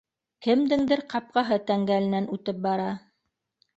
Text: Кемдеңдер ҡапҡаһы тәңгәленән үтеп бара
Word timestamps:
Кемдеңдер 0.45 1.03
ҡапҡаһы 1.11 1.59
тәңгәленән 1.67 2.31
үтеп 2.39 2.67
бара 2.67 2.89